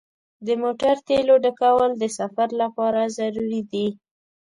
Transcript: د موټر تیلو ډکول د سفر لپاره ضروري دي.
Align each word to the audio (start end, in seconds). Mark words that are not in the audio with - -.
د 0.45 0.47
موټر 0.63 0.95
تیلو 1.07 1.35
ډکول 1.45 1.89
د 1.97 2.03
سفر 2.17 2.49
لپاره 2.61 3.01
ضروري 3.17 3.61
دي. 3.71 3.87